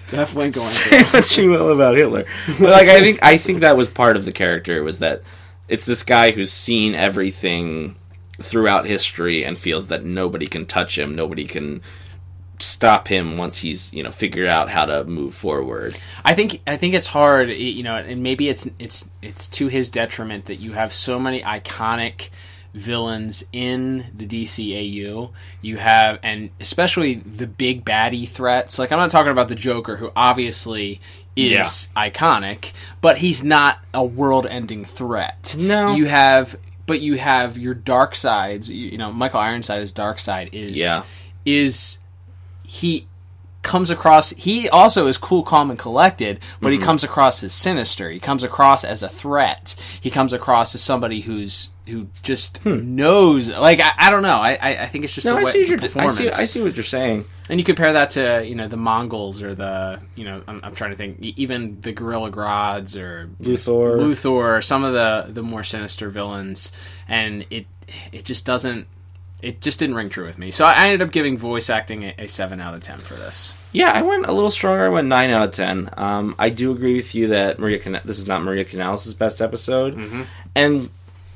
[0.10, 2.26] Definitely going to say what you will about Hitler.
[2.48, 5.24] But like I think I think that was part of the character was that
[5.68, 7.96] it's this guy who's seen everything
[8.40, 11.82] throughout history and feels that nobody can touch him, nobody can
[12.60, 15.98] stop him once he's, you know, figured out how to move forward.
[16.26, 19.90] I think I think it's hard, you know, and maybe it's it's it's to his
[19.90, 22.30] detriment that you have so many iconic
[22.74, 25.32] villains in the DCAU.
[25.62, 28.78] You have, and especially the big baddie threats.
[28.80, 31.02] Like I'm not talking about the Joker, who obviously
[31.36, 35.56] is iconic, but he's not a world-ending threat.
[35.58, 35.94] No.
[35.96, 36.56] you have,
[36.88, 38.70] but you have your Darkseids.
[38.70, 41.04] You, you know, Michael Ironside's Darkseid is Yeah.
[41.46, 42.00] is
[42.68, 43.08] he
[43.64, 46.80] comes across he also is cool calm and collected but Mm-hmm.
[46.80, 50.82] he comes across as sinister he comes across as a threat he comes across as
[50.82, 55.28] somebody who's who just knows like I, I don't know I, I think it's just
[55.28, 55.34] Hmm.
[55.34, 57.26] No, the I way see, what you're, I see I see what you're saying.
[57.50, 60.76] and you compare that to you know the Monguls or the you know I'm, I'm
[60.76, 64.00] trying to think even the Gorilla Grods or Luthor.
[64.00, 66.72] Luthor, some of the the more sinister villains,
[67.08, 67.66] and it
[68.14, 68.88] it just doesn't
[69.42, 70.52] it just didn't ring true with me.
[70.52, 73.54] So I ended up giving voice acting a, a seven out of ten for this.
[73.72, 74.86] Yeah, I went a little stronger.
[74.86, 75.90] I went nine out of ten.
[75.96, 77.80] Um, I do agree with you that Maria.
[77.80, 80.90] Can- this is not Maria Canales' best episode, and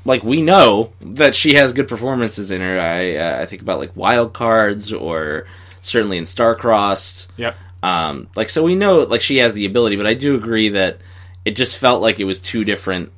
[0.04, 2.80] like we know that she has good performances in her.
[2.80, 5.46] I uh, I think about like Wild Cards or
[5.80, 7.28] certainly in Starcrossed.
[7.36, 7.56] Yep.
[7.82, 10.98] Um, like so we know like she has the ability, but I do agree that
[11.44, 13.12] it just felt like it was two different.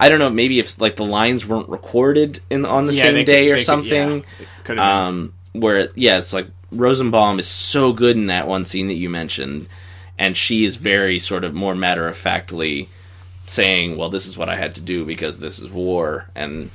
[0.00, 3.14] I don't know, maybe if like the lines weren't recorded in on the Yeah, same
[3.14, 4.24] they could- day or they could- something.
[4.68, 8.94] yeah, um, where yeah, it's like Rosenbaum is so good in that one scene that
[8.94, 9.66] you mentioned,
[10.18, 12.88] and she is very sort of more matter of factly
[13.46, 16.70] saying, "Well, this is what I had to do because this is war," and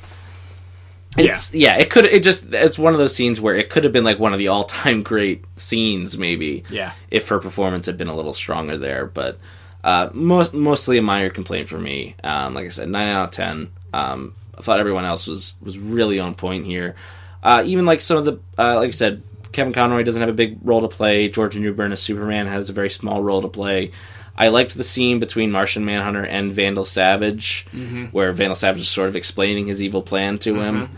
[1.18, 3.94] it's yeah, it could it just it's one of those scenes where it could have
[3.94, 6.92] been like one of the all time great scenes maybe Yeah.
[7.12, 9.40] if her performance had been a little stronger there, but.
[9.84, 12.16] Uh, most, mostly a minor complaint for me.
[12.24, 13.72] Um, like I said, nine out of ten.
[13.94, 16.96] Um, I thought everyone else was was really on point here.
[17.42, 19.22] Uh, even like some of the, uh, like I said,
[19.54, 21.30] Kevin Conroy doesn't have a big role to play.
[21.30, 23.92] George Newbern as Superman has a very small role to play.
[24.36, 27.68] I liked the scene between Martian Manhunter and Vandal Savage,
[28.12, 30.90] where Vandal Savage is sort of explaining his evil plan to him.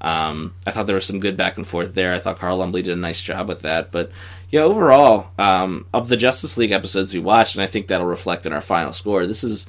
[0.00, 2.14] Um, I thought there was some good back and forth there.
[2.14, 3.92] I thought Carl Lumbly did a nice job with that.
[3.92, 4.10] But
[4.50, 8.46] yeah, overall, um, of the Justice League episodes we watched, and I think that'll reflect
[8.46, 9.26] in our final score.
[9.26, 9.66] This is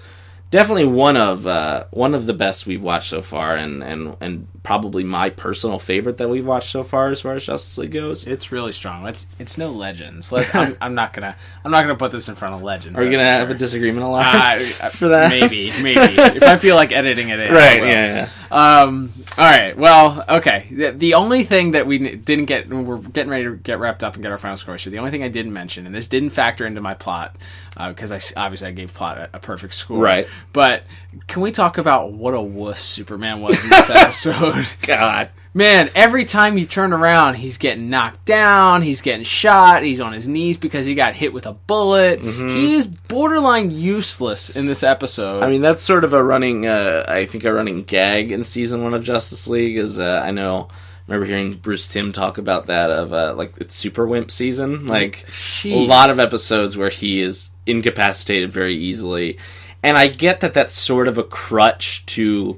[0.51, 4.47] definitely one of uh, one of the best we've watched so far, and and and
[4.63, 8.27] probably my personal favorite that we've watched so far as far as Justice League goes.
[8.27, 9.07] It's really strong.
[9.07, 10.31] It's it's no legends.
[10.31, 12.97] Let, I'm, I'm not gonna I'm not gonna put this in front of legends.
[12.97, 14.59] Are you gonna have a disagreement a lot Uh,
[14.89, 15.29] for that?
[15.29, 15.99] Maybe, maybe.
[16.21, 17.83] if I feel like editing it in, right?
[17.83, 18.81] Yeah, yeah.
[18.81, 19.11] Um.
[19.37, 19.75] All right.
[19.77, 20.23] Well.
[20.27, 20.67] Okay.
[20.71, 24.15] The, the only thing that we didn't get, we're getting ready to get wrapped up
[24.15, 24.77] and get our final score.
[24.77, 27.35] So the only thing I didn't mention, and this didn't factor into my plot,
[27.77, 29.99] because I s- obviously I gave plot a, a perfect score.
[29.99, 30.27] Right.
[30.53, 30.83] But
[31.27, 34.67] can we talk about what a wuss Superman was in this episode?
[34.81, 35.29] God.
[35.51, 40.13] Man, every time you turn around, he's getting knocked down, he's getting shot, he's on
[40.13, 42.21] his knees because he got hit with a bullet.
[42.23, 45.41] He is borderline useless in this episode.
[45.41, 48.83] I mean, that's sort of a running, uh, I think, a running gag in season
[48.83, 49.77] one of Justice League.
[49.77, 53.53] Is uh, I know, I remember hearing Bruce Timm talk about that of uh, like
[53.57, 55.25] it's Super Wimp season, like
[55.65, 59.39] a lot of episodes where he is incapacitated very easily,
[59.83, 62.57] and I get that that's sort of a crutch to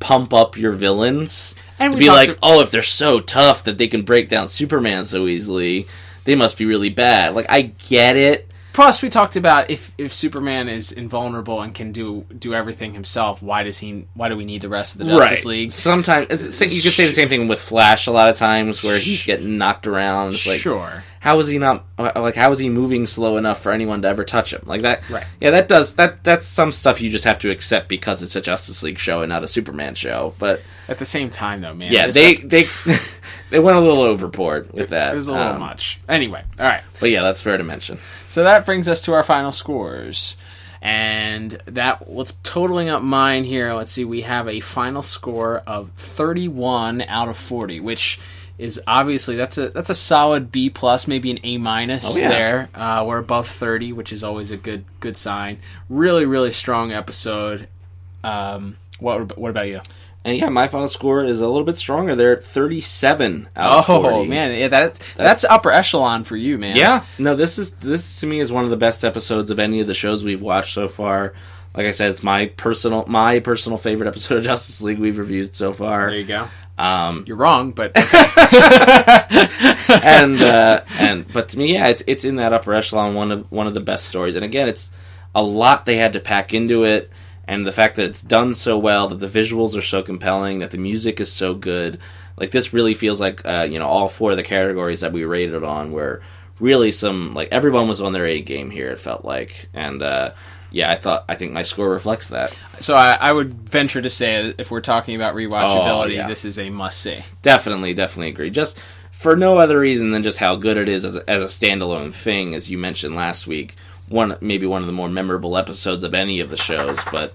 [0.00, 3.78] pump up your villains And to be like, to- oh, if they're so tough that
[3.78, 5.86] they can break down Superman so easily,
[6.24, 7.34] they must be really bad.
[7.34, 8.48] Like I get it.
[8.76, 13.42] Plus, we talked about if if Superman is invulnerable and can do do everything himself,
[13.42, 14.06] why does he?
[14.12, 15.72] Why do we need the rest of the Justice League?
[15.72, 18.06] Sometimes you could say the same thing with Flash.
[18.06, 20.34] A lot of times where he's getting knocked around.
[20.34, 21.02] It's like, sure.
[21.20, 22.34] how is he not uh, like?
[22.34, 24.64] How is he moving slow enough for anyone to ever touch him?
[24.66, 25.08] Like that.
[25.08, 25.24] Right.
[25.40, 26.22] Yeah, that does that.
[26.22, 29.30] That's some stuff you just have to accept because it's a Justice League show and
[29.30, 30.34] not a Superman show.
[30.38, 31.92] But At the same time, though, man.
[31.92, 32.64] yeah, they ep- they
[33.50, 35.14] they went a little overboard with that.
[35.14, 36.00] it was a little Um, much.
[36.08, 36.82] Anyway, all right.
[37.00, 37.98] But yeah, that's fair to mention.
[38.28, 40.36] So that brings us to our final scores.
[40.82, 43.72] And that what's totaling up mine here.
[43.74, 48.20] Let's see, we have a final score of 31 out of 40, which
[48.58, 52.28] is obviously that's a that's a solid B plus, maybe an A minus Oh, yeah.
[52.28, 52.68] there.
[52.74, 55.58] Uh, we're above 30, which is always a good good sign.
[55.88, 57.68] Really, really strong episode.
[58.22, 59.80] Um, what what about you?
[60.26, 62.16] And yeah, my final score is a little bit stronger.
[62.16, 66.74] They're at 37 out Oh of man, yeah, that, that's upper echelon for you, man.
[66.74, 69.78] Yeah, no, this is this to me is one of the best episodes of any
[69.78, 71.34] of the shows we've watched so far.
[71.76, 75.54] Like I said, it's my personal my personal favorite episode of Justice League we've reviewed
[75.54, 76.10] so far.
[76.10, 76.48] There you go.
[76.76, 77.92] Um, You're wrong, but
[80.02, 83.52] and uh, and but to me, yeah, it's it's in that upper echelon, one of
[83.52, 84.34] one of the best stories.
[84.34, 84.90] And again, it's
[85.36, 87.12] a lot they had to pack into it,
[87.48, 90.70] and the fact that it's done so well, that the visuals are so compelling, that
[90.70, 91.98] the music is so good.
[92.36, 95.24] Like this really feels like uh, you know all four of the categories that we
[95.24, 96.20] rated on were
[96.58, 98.90] really some like everyone was on their A game here.
[98.90, 100.32] It felt like, and uh,
[100.70, 102.58] yeah, I thought I think my score reflects that.
[102.80, 106.28] So I, I would venture to say, if we're talking about rewatchability, Oh, yeah.
[106.28, 107.18] this is a must see.
[107.42, 108.50] Definitely, definitely agree.
[108.50, 108.78] Just
[109.12, 112.12] for no other reason than just how good it is as a, as a standalone
[112.12, 113.76] thing, as you mentioned last week.
[114.08, 117.32] One maybe one of the more memorable episodes of any of the shows, but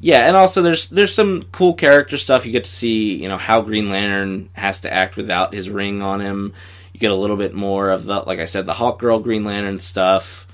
[0.00, 2.44] yeah, and also there's there's some cool character stuff.
[2.46, 6.02] You get to see you know how Green Lantern has to act without his ring
[6.02, 6.52] on him.
[6.92, 9.44] You get a little bit more of the like I said the Hawk Girl Green
[9.44, 10.46] Lantern stuff.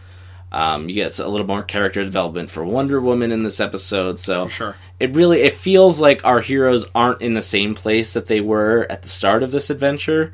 [0.52, 4.46] Um, you get a little more character development for Wonder Woman in this episode, so
[4.46, 4.76] sure.
[5.00, 8.87] it really it feels like our heroes aren't in the same place that they were
[8.88, 10.33] at the start of this adventure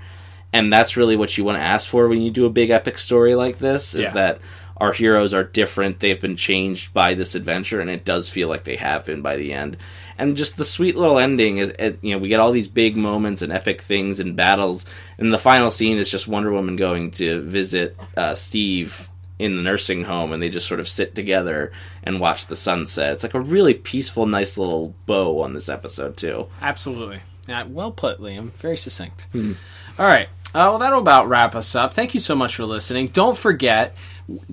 [0.52, 2.98] and that's really what you want to ask for when you do a big epic
[2.98, 4.10] story like this is Yeah.
[4.12, 4.38] that
[4.82, 8.64] our heroes are different they've been changed by this adventure and it does feel like
[8.64, 9.76] they have been by the end
[10.18, 12.96] and just the sweet little ending is it, you know we get all these big
[12.96, 14.84] moments and epic things and battles
[15.18, 19.62] and the final scene is just wonder woman going to visit uh, steve in the
[19.62, 21.72] nursing home and they just sort of sit together
[22.04, 23.14] and watch the sunset.
[23.14, 26.46] It's like a really peaceful, nice little bow on this episode too.
[26.60, 27.22] Absolutely.
[27.48, 28.52] Yeah, well put, Liam.
[28.52, 29.26] Very succinct.
[29.34, 30.28] All right.
[30.54, 31.94] Uh, well, that'll about wrap us up.
[31.94, 33.08] Thank you so much for listening.
[33.08, 33.96] Don't forget,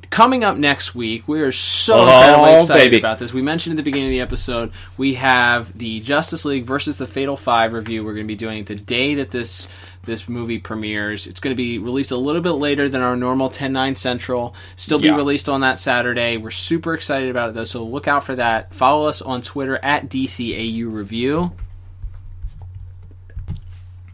[0.10, 2.98] coming up next week, we are so Oh, excited baby.
[3.00, 3.34] about this.
[3.34, 7.08] We mentioned at the beginning of the episode, we have the Justice League versus the
[7.08, 8.04] Fatal Five review.
[8.04, 9.68] We're going to be doing it the day that this
[10.06, 11.28] this movie premieres.
[11.28, 14.56] It's going to be released a little bit later than our normal 10 9 Central.
[14.76, 15.16] Still be Yeah.
[15.16, 16.38] released on that Saturday.
[16.38, 18.74] We're super excited about it, though, so look out for that.
[18.74, 21.52] Follow us on Twitter at DCAU Review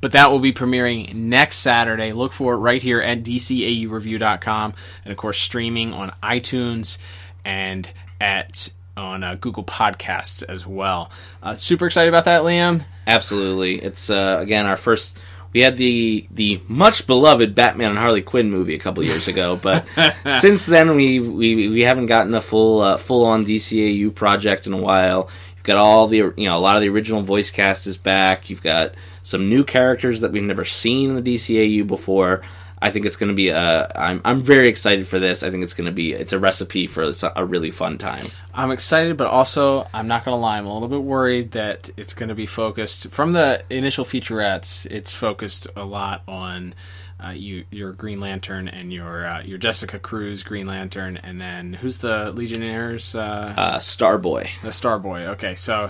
[0.06, 2.12] but that will be premiering next Saturday.
[2.12, 7.00] Look for it right here at dcaureview.com and of course streaming on iTunes
[7.44, 7.92] and
[8.22, 11.10] at on uh, Google Podcasts as well.
[11.42, 12.86] Uh, super excited about that, Liam.
[13.08, 15.18] Absolutely, it's uh, again our first.
[15.54, 19.56] We had the the much beloved Batman and Harley Quinn movie a couple years ago,
[19.60, 19.88] but
[20.40, 24.74] since then we we we haven't gotten a full uh, full on DCAU project in
[24.74, 25.32] a while.
[25.56, 28.52] You've got all the you know a lot of the original voice cast is back.
[28.52, 28.94] You've got
[29.26, 32.44] some new characters that we've never seen in the DCAU before.
[32.80, 33.92] I think it's going to be a.
[33.96, 35.42] I'm I'm very excited for this.
[35.42, 38.28] I think it's going to be it's a recipe for a really fun time.
[38.54, 40.60] I'm excited, but also I'm not going to lie.
[40.60, 44.86] I'm a little bit worried that it's going to be focused from the initial featurettes.
[44.92, 46.76] It's focused a lot on
[47.24, 51.74] uh, you your Green Lantern and your uh, your Jessica Cruz Green Lantern, and then
[51.74, 53.16] who's the Legionnaires?
[53.16, 54.50] Uh, uh, Starboy.
[54.62, 55.28] The Starboy.
[55.30, 55.90] Okay, so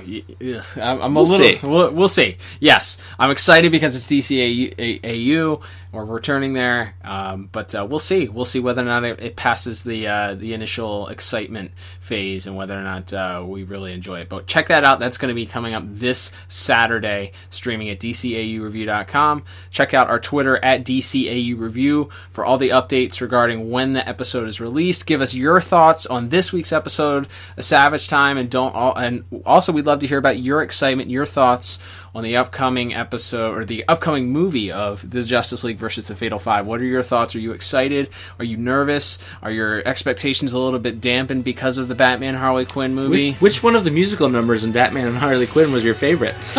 [0.82, 1.48] I'm, I'm, a we'll little.
[1.48, 1.60] See.
[1.64, 2.38] We'll, we'll, see.
[2.60, 5.64] Yes, I'm excited because it's DCAU.
[5.96, 8.28] We're returning there, um, but uh, we'll see.
[8.28, 11.72] We'll see whether or not it, it passes the uh, the initial excitement
[12.02, 14.28] phase and whether or not uh, we really enjoy it.
[14.28, 15.00] But check that out.
[15.00, 19.46] That's going to be coming up this Saturday, streaming at DCAUreview.com.
[19.72, 24.50] Check out our Twitter at DCAU Review for all the updates regarding when the episode
[24.50, 25.06] is released.
[25.06, 28.76] Give us your thoughts on this week's episode, A Savage Time, and don't.
[28.76, 31.80] All, and also, we'd love to hear about your excitement, your thoughts
[32.16, 36.39] on the upcoming episode or the upcoming movie of the Justice League versus the Fatal
[36.39, 36.66] Five.
[36.66, 37.36] What are your thoughts?
[37.36, 38.09] Are you excited?
[38.39, 39.20] Are you nervous?
[39.43, 43.32] Are your expectations a little bit dampened because of the Batman Harley Quinn movie?
[43.34, 46.36] Which, which one of the musical numbers in Batman and Harley Quinn was your favorite?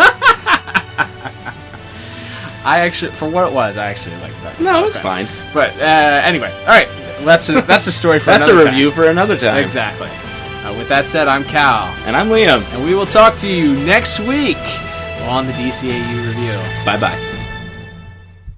[2.67, 4.61] I actually, for what it was, I actually liked that.
[4.61, 5.25] No, it's fine.
[5.55, 6.89] But uh, anyway, all right,
[7.25, 8.95] that's a, that's a story for that's a review time.
[8.95, 9.65] for another time.
[9.65, 10.09] Exactly.
[10.09, 13.75] Uh, with that said, I'm Cal, and I'm Liam, and we will talk to you
[13.87, 14.59] next week
[15.27, 16.57] on the DCAU review.
[16.85, 17.36] Bye bye.